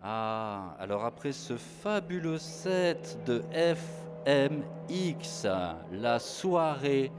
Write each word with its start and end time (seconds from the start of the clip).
Ah, 0.00 0.76
alors 0.78 1.04
après 1.04 1.32
ce 1.32 1.56
fabuleux 1.56 2.38
set 2.38 3.18
de 3.26 3.42
FMX, 3.52 5.44
la 5.90 6.20
soirée 6.20 7.10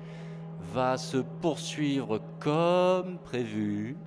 va 0.73 0.95
se 0.95 1.17
poursuivre 1.17 2.21
comme 2.39 3.17
prévu 3.17 3.97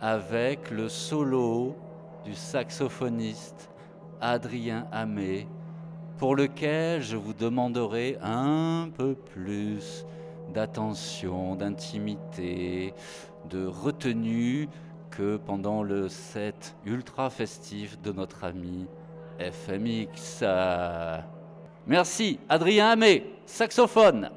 avec 0.00 0.70
le 0.70 0.88
solo 0.88 1.76
du 2.24 2.34
saxophoniste 2.34 3.70
Adrien 4.20 4.86
Amé, 4.92 5.48
pour 6.16 6.36
lequel 6.36 7.02
je 7.02 7.16
vous 7.16 7.34
demanderai 7.34 8.18
un 8.22 8.88
peu 8.96 9.16
plus 9.16 10.06
d'attention, 10.54 11.56
d'intimité, 11.56 12.94
de 13.48 13.66
retenue 13.66 14.68
que 15.10 15.36
pendant 15.36 15.82
le 15.82 16.08
set 16.08 16.74
ultra 16.84 17.30
festif 17.30 18.00
de 18.00 18.12
notre 18.12 18.44
ami 18.44 18.86
FMX. 19.38 20.44
Merci, 21.86 22.38
Adrien 22.48 22.90
Amé, 22.90 23.32
saxophone. 23.46 24.30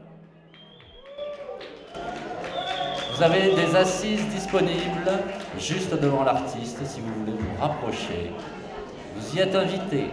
Vous 3.16 3.22
avez 3.22 3.54
des 3.54 3.76
assises 3.76 4.26
disponibles 4.30 5.12
juste 5.60 5.94
devant 6.00 6.24
l'artiste 6.24 6.84
si 6.86 7.00
vous 7.00 7.14
voulez 7.20 7.38
vous 7.38 7.62
rapprocher. 7.62 8.32
Vous 9.16 9.38
y 9.38 9.40
êtes 9.40 9.56
invité. 9.56 10.06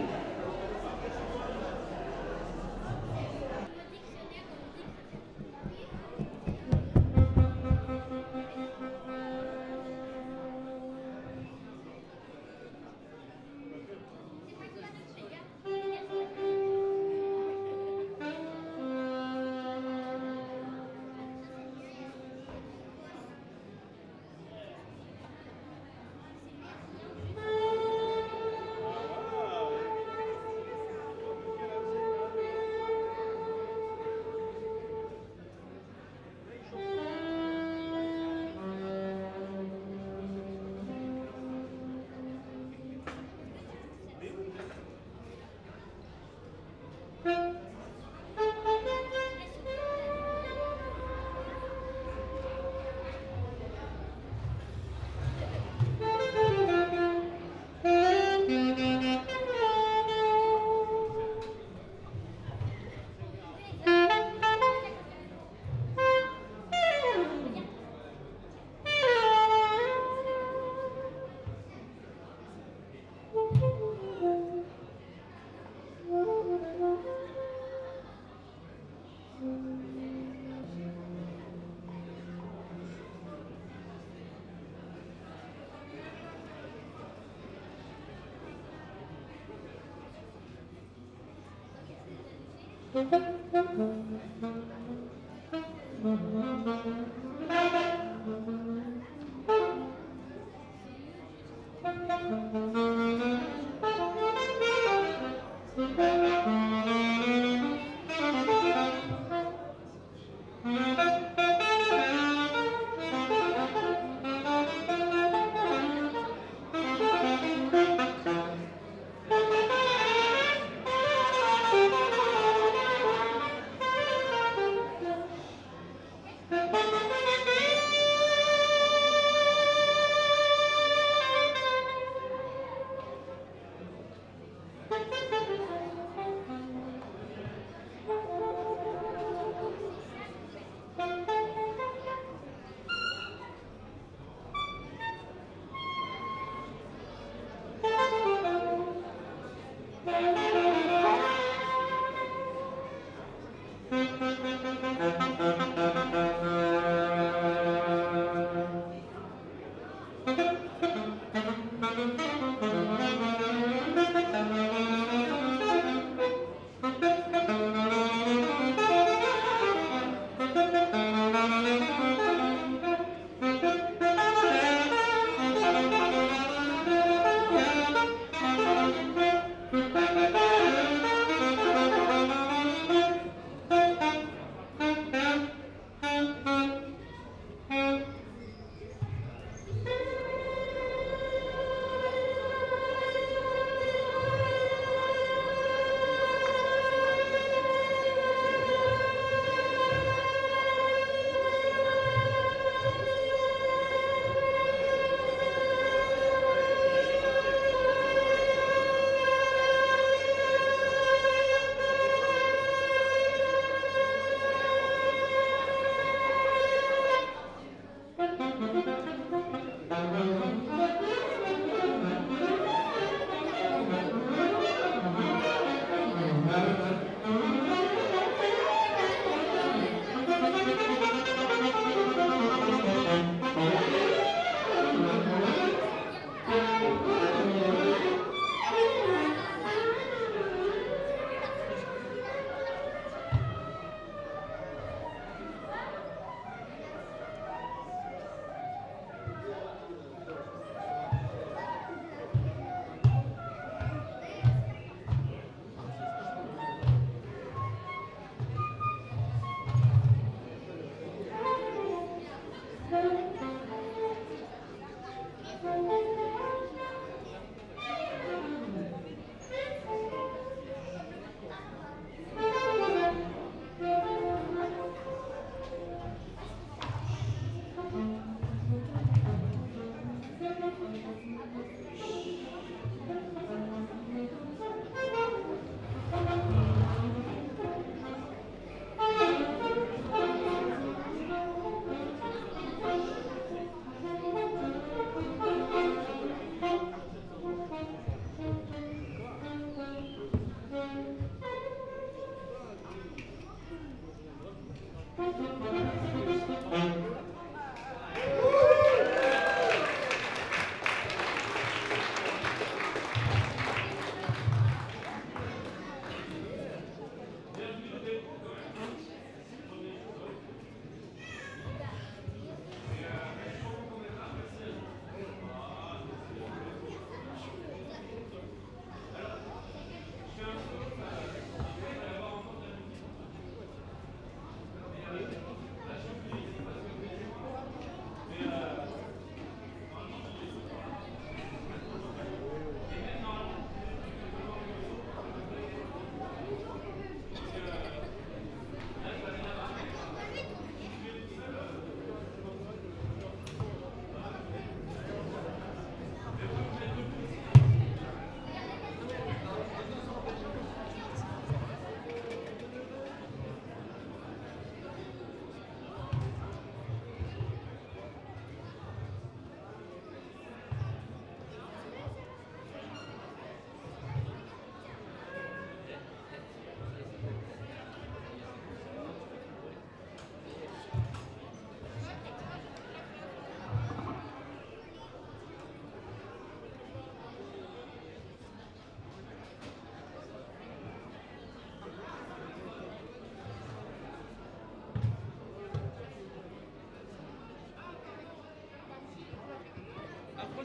Thank 92.93 93.11
you. 96.03 97.30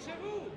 chez 0.07 0.13
vous. 0.23 0.56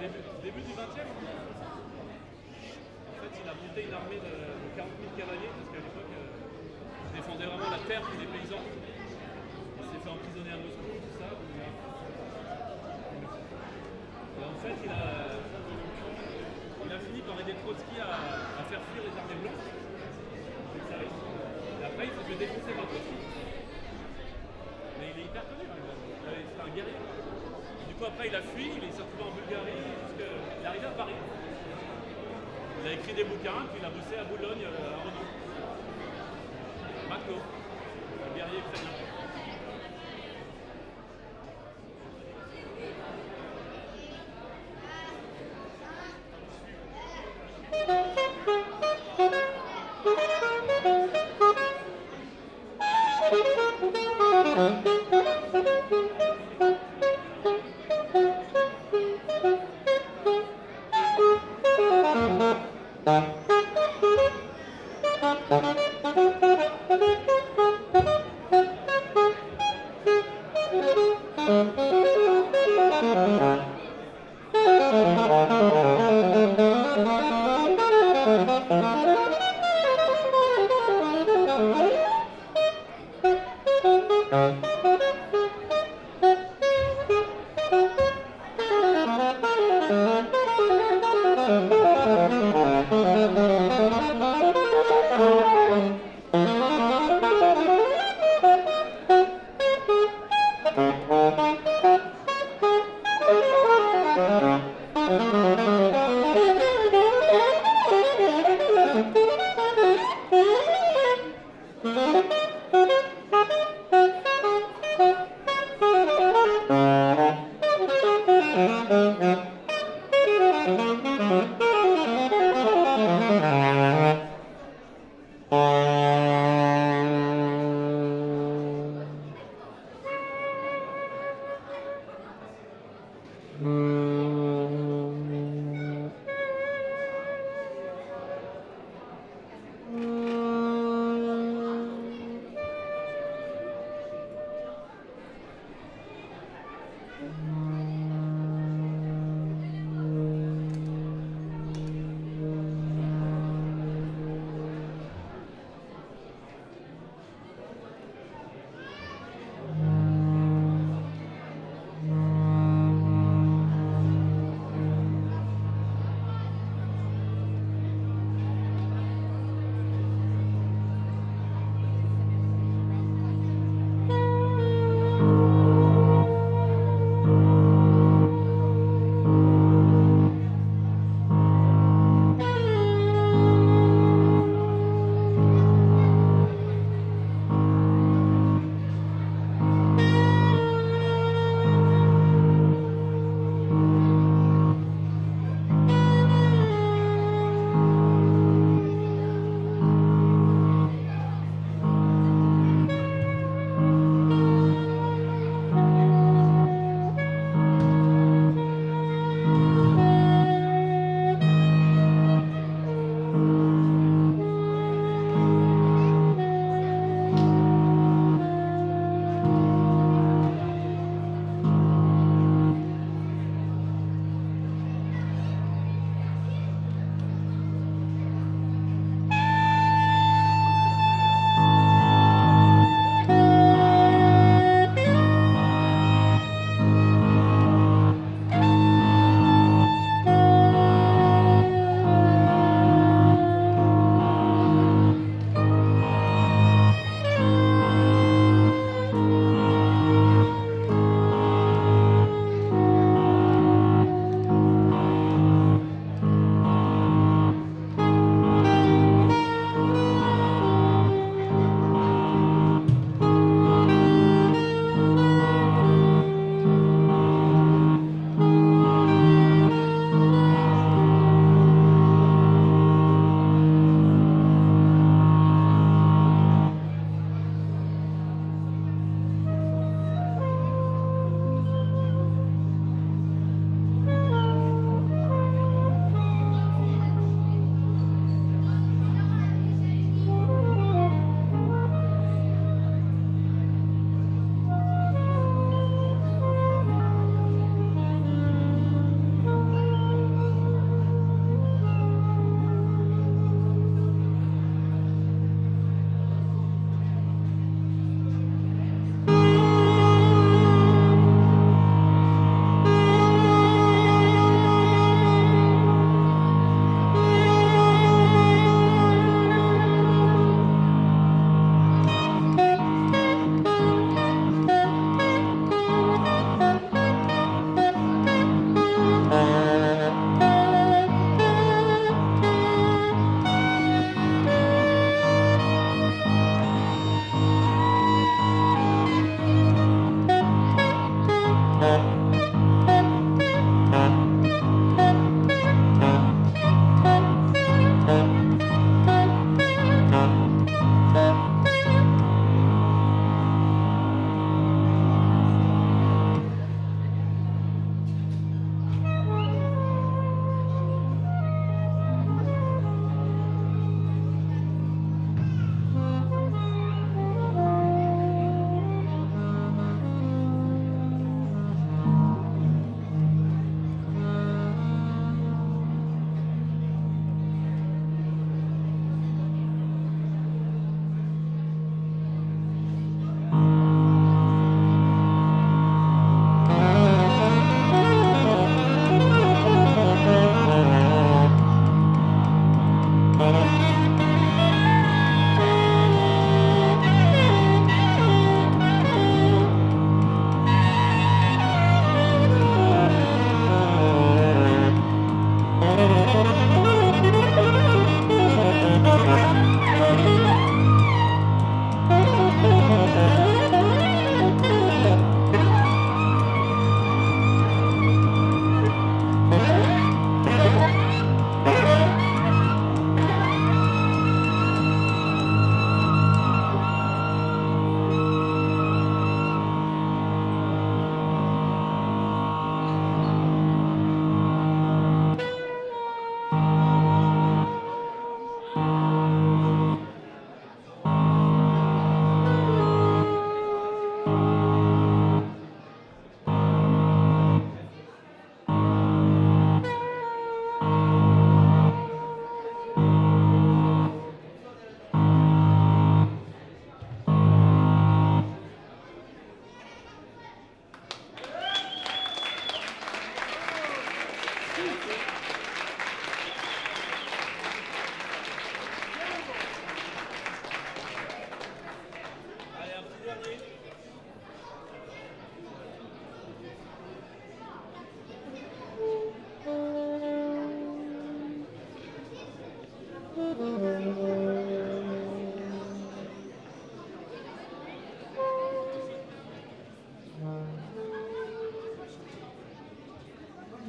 Début, 0.00 0.64
du 0.64 0.72
20e. 0.72 1.04
En 3.04 3.16
fait, 3.20 3.32
il 3.36 3.44
a 3.44 3.52
monté 3.52 3.84
une 3.84 3.92
armée 3.92 4.16
de, 4.16 4.32
de 4.32 4.68
40 4.72 4.88
000 4.96 5.12
cavaliers 5.12 5.52
parce 5.52 5.68
qu'à 5.68 5.80
l'époque, 5.84 6.08
euh, 6.16 6.40
il 7.04 7.20
défendait 7.20 7.44
vraiment 7.44 7.68
la 7.68 7.80
terre 7.84 8.00
les 8.16 8.24
paysans. 8.32 8.64
Il 8.64 9.84
s'est 9.84 10.00
fait 10.00 10.08
emprisonner 10.08 10.52
à 10.56 10.60
Moscou, 10.64 10.88
tout 10.88 11.20
ça. 11.20 11.28
Et 14.40 14.44
en 14.48 14.56
fait, 14.64 14.76
il 14.80 14.88
a, 14.88 15.36
il 15.36 16.92
a 16.96 16.98
fini 17.04 17.20
par 17.20 17.36
aider 17.44 17.54
Trotsky 17.60 18.00
à, 18.00 18.64
faire 18.72 18.80
fuir 18.96 19.04
les 19.04 19.12
armées 19.20 19.36
blanches. 19.44 19.68
Et 20.80 21.84
après, 21.84 22.04
il 22.08 22.12
s'est 22.16 22.24
fait 22.24 22.40
défoncer 22.40 22.72
par 22.72 22.88
Trotsky. 22.88 23.20
Mais 24.96 25.12
il 25.12 25.16
est 25.20 25.26
hyper 25.28 25.44
connu, 25.44 25.68
hein, 25.68 25.76
a- 25.76 26.40
c'était 26.40 26.64
un 26.64 26.72
guerrier. 26.72 26.96
Après, 28.02 28.28
il 28.28 28.34
a 28.34 28.40
fui, 28.40 28.64
il 28.64 28.92
s'est 28.94 29.02
retrouvé 29.02 29.24
en 29.28 29.34
Bulgarie, 29.34 29.76
il 30.16 30.64
est 30.64 30.66
arrivé 30.66 30.86
à 30.86 30.90
Paris. 30.90 31.12
Il 32.82 32.88
a 32.88 32.92
écrit 32.94 33.12
des 33.12 33.24
bouquins, 33.24 33.68
puis 33.70 33.78
il 33.78 33.84
a 33.84 33.90
bossé 33.90 34.16
à 34.18 34.24
Boulogne, 34.24 34.64
euh, 34.64 34.94
à 34.94 35.00
Renault. 35.04 35.28
Maclo, 37.10 37.36
un 38.24 38.36
guerrier 38.36 38.58
ukrainien. 38.58 39.09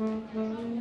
Música 0.01 0.80